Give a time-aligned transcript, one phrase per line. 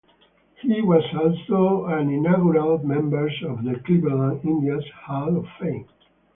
[0.63, 5.85] He was also an inaugural member of the Cleveland Indians Hall of Fame.